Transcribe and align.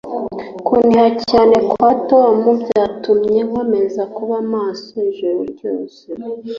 Kuniha 0.67 1.07
cyane 1.29 1.55
kwa 1.69 1.91
Tom 2.09 2.37
byatumye 2.63 3.39
nkomeza 3.47 4.01
kuba 4.15 4.35
maso 4.53 4.93
ijoro 5.11 5.39
ryose 5.51 6.01